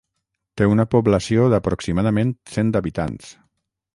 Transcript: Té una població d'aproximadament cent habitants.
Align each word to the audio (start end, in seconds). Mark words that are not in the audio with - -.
Té 0.61 0.65
una 0.69 0.85
població 0.93 1.43
d'aproximadament 1.53 2.33
cent 2.57 2.75
habitants. 2.83 3.31